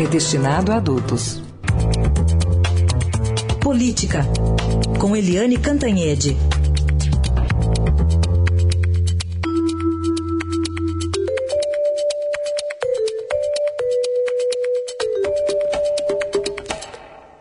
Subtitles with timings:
[0.00, 1.42] é de destinado a adultos.
[3.60, 4.24] Política,
[4.98, 6.36] com Eliane Cantanhede.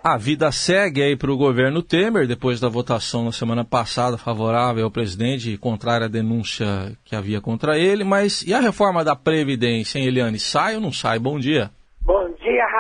[0.04, 4.84] A vida segue aí para o governo Temer, depois da votação na semana passada favorável
[4.84, 8.04] ao presidente e contrária à denúncia que havia contra ele.
[8.04, 10.40] Mas e a reforma da Previdência, hein, Eliane?
[10.40, 11.20] Sai ou não sai?
[11.20, 11.72] Bom dia.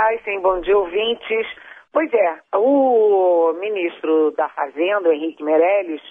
[0.09, 0.39] Heisen.
[0.41, 1.47] Bom dia, ouvintes.
[1.93, 6.01] Pois é, o ministro da Fazenda, Henrique Meirelles,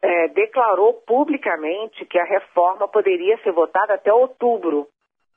[0.00, 4.86] é, declarou publicamente que a reforma poderia ser votada até outubro.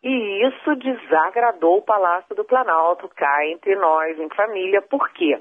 [0.03, 4.81] E isso desagradou o Palácio do Planalto, cá entre nós, em família.
[4.81, 5.39] Por quê?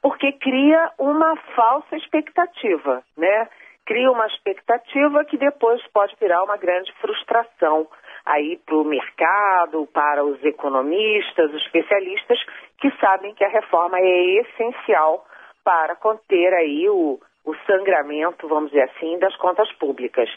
[0.00, 3.48] Porque cria uma falsa expectativa, né?
[3.84, 7.86] Cria uma expectativa que depois pode virar uma grande frustração
[8.26, 12.38] aí para o mercado, para os economistas, os especialistas
[12.78, 15.24] que sabem que a reforma é essencial
[15.62, 20.28] para conter aí o, o sangramento, vamos dizer assim, das contas públicas.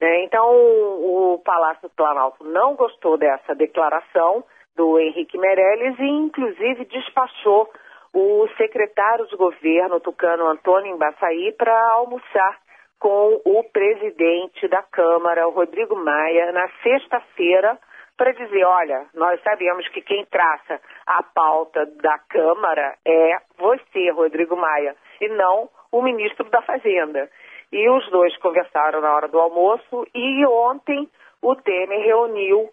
[0.00, 0.24] Né?
[0.24, 4.42] Então, o, o Palácio Planalto não gostou dessa declaração
[4.74, 7.70] do Henrique Meirelles e, inclusive, despachou
[8.12, 12.58] o secretário de governo tucano Antônio Embaçaí para almoçar
[12.98, 17.78] com o presidente da Câmara, o Rodrigo Maia, na sexta-feira,
[18.16, 24.56] para dizer: olha, nós sabemos que quem traça a pauta da Câmara é você, Rodrigo
[24.56, 27.30] Maia, e não o ministro da Fazenda.
[27.72, 31.08] E os dois conversaram na hora do almoço e ontem
[31.42, 32.70] o Temer reuniu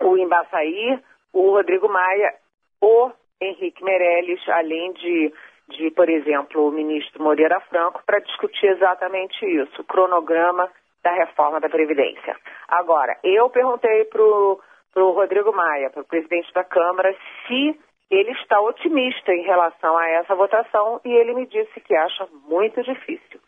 [0.00, 0.98] o Embaçaí,
[1.32, 2.34] o Rodrigo Maia,
[2.80, 3.10] o
[3.40, 5.32] Henrique Meirelles, além de
[5.68, 10.70] de, por exemplo, o ministro Moreira Franco para discutir exatamente isso, o cronograma
[11.02, 12.36] da reforma da Previdência.
[12.66, 14.60] Agora, eu perguntei para o
[14.96, 17.14] Rodrigo Maia, para o presidente da Câmara,
[17.46, 17.78] se
[18.10, 22.82] ele está otimista em relação a essa votação e ele me disse que acha muito
[22.82, 23.40] difícil.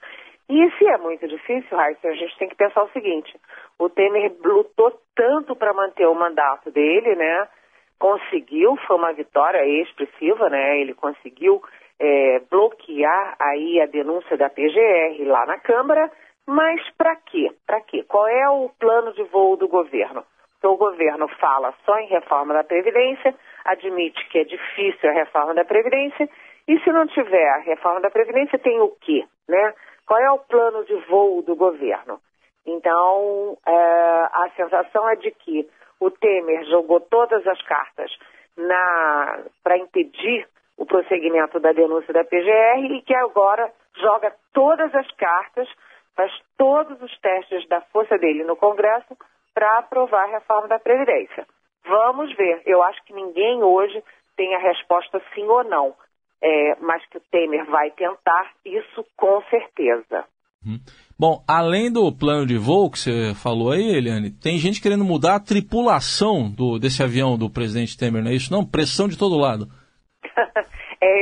[0.48, 3.32] E se é muito difícil, Raíssa, a gente tem que pensar o seguinte:
[3.78, 7.48] o Temer lutou tanto para manter o mandato dele, né?
[7.98, 10.80] Conseguiu, foi uma vitória expressiva, né?
[10.80, 11.62] Ele conseguiu
[12.00, 16.10] é, bloquear aí a denúncia da PGR lá na Câmara,
[16.46, 17.52] mas para quê?
[17.66, 18.02] Para quê?
[18.08, 20.24] Qual é o plano de voo do governo?
[20.58, 23.34] Então, o governo fala só em reforma da Previdência,
[23.64, 26.28] admite que é difícil a reforma da Previdência,
[26.66, 29.24] e se não tiver a reforma da Previdência, tem o quê?
[29.48, 29.74] Né?
[30.06, 32.18] Qual é o plano de voo do governo?
[32.66, 35.68] Então, é, a sensação é de que
[35.98, 38.10] o Temer jogou todas as cartas
[39.62, 40.46] para impedir
[40.80, 43.70] o prosseguimento da denúncia da PGR e que agora
[44.00, 45.68] joga todas as cartas,
[46.16, 49.14] faz todos os testes da força dele no Congresso
[49.52, 51.46] para aprovar a reforma da Previdência.
[51.86, 52.62] Vamos ver.
[52.64, 54.02] Eu acho que ninguém hoje
[54.38, 55.94] tem a resposta sim ou não.
[56.42, 60.24] É, mas que o Temer vai tentar, isso com certeza.
[60.66, 60.78] Hum.
[61.18, 65.34] Bom, além do plano de voo que você falou aí, Eliane, tem gente querendo mudar
[65.34, 68.50] a tripulação do, desse avião do presidente Temer, não é isso?
[68.50, 68.64] Não?
[68.64, 69.68] Pressão de todo lado.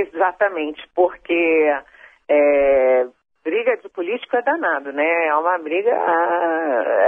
[0.00, 1.74] Exatamente, porque
[2.28, 3.06] é,
[3.44, 5.26] briga de político é danado, né?
[5.26, 5.92] É uma briga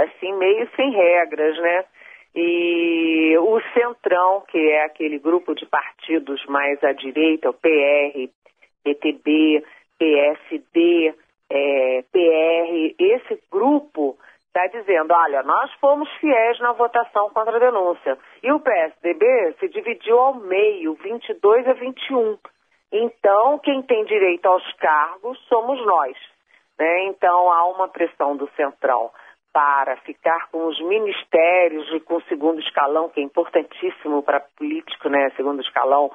[0.03, 1.85] assim meio sem regras, né?
[2.33, 8.29] E o Centrão, que é aquele grupo de partidos mais à direita, o PR,
[8.83, 9.63] PTB,
[9.99, 11.13] PSD,
[11.49, 18.17] é, PR, esse grupo está dizendo, olha, nós fomos fiéis na votação contra a denúncia.
[18.41, 22.37] E o PSDB se dividiu ao meio, 22 a 21.
[22.91, 26.17] Então, quem tem direito aos cargos somos nós.
[26.77, 27.05] Né?
[27.05, 29.11] Então, há uma pressão do Centrão
[29.53, 35.09] para ficar com os ministérios e com o segundo escalão, que é importantíssimo para político,
[35.09, 35.29] né?
[35.35, 36.09] Segundo escalão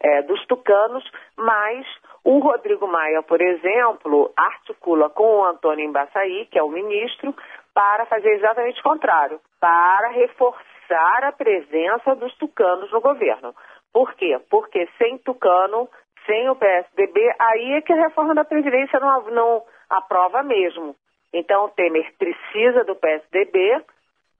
[0.00, 1.02] é, dos tucanos,
[1.36, 1.86] mas
[2.22, 7.34] o Rodrigo Maia, por exemplo, articula com o Antônio Embaçaí, que é o ministro,
[7.72, 13.54] para fazer exatamente o contrário, para reforçar a presença dos tucanos no governo.
[13.92, 14.38] Por quê?
[14.50, 15.88] Porque sem tucano
[16.26, 20.94] sem o PSDB, aí é que a reforma da Previdência não, não aprova mesmo.
[21.32, 23.82] Então, o Temer precisa do PSDB,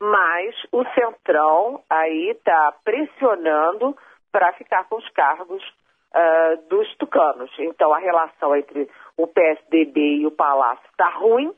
[0.00, 3.96] mas o Centrão aí está pressionando
[4.30, 7.50] para ficar com os cargos uh, dos tucanos.
[7.58, 11.52] Então, a relação entre o PSDB e o Palácio está ruim,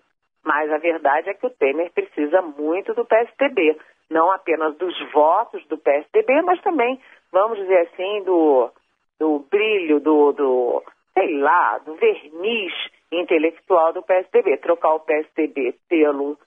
[0.45, 3.79] mas a verdade é que o Temer precisa muito do PSDB,
[4.11, 7.01] não apenas dos votos do PSDB, mas também,
[7.33, 8.71] vamos dizer assim, do,
[10.05, 10.83] do, do,
[11.15, 12.73] sei lá, do verniz
[13.11, 14.59] intelectual do PSDB.
[14.59, 16.39] Trocar o PSDB pelo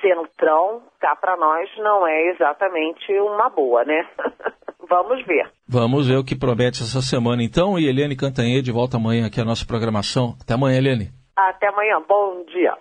[0.00, 4.08] centrão, cá para nós, não é exatamente uma boa, né?
[4.88, 5.50] Vamos ver.
[5.68, 7.78] Vamos ver o que promete essa semana, então.
[7.78, 10.34] E Eliane Cantanhede volta amanhã aqui à nossa programação.
[10.40, 11.10] Até amanhã, Eliane.
[11.36, 12.02] Até amanhã.
[12.08, 12.76] Bom dia.